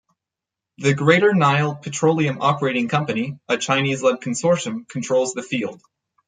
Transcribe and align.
The 0.79 0.95
Greater 0.95 1.31
Nile 1.35 1.75
Petroleum 1.75 2.41
Operating 2.41 2.87
Company, 2.87 3.37
a 3.47 3.57
Chinese-led 3.59 4.15
consortium, 4.15 4.89
controls 4.89 5.35
the 5.35 5.43
field. 5.43 5.79